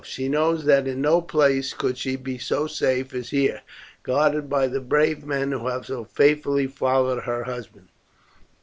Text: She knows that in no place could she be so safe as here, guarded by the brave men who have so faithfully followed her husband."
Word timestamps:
She 0.03 0.27
knows 0.29 0.65
that 0.65 0.87
in 0.87 0.99
no 0.99 1.21
place 1.21 1.73
could 1.75 1.95
she 1.95 2.15
be 2.15 2.39
so 2.39 2.65
safe 2.65 3.13
as 3.13 3.29
here, 3.29 3.61
guarded 4.01 4.49
by 4.49 4.65
the 4.67 4.81
brave 4.81 5.23
men 5.23 5.51
who 5.51 5.67
have 5.67 5.85
so 5.85 6.05
faithfully 6.05 6.65
followed 6.65 7.25
her 7.25 7.43
husband." 7.43 7.87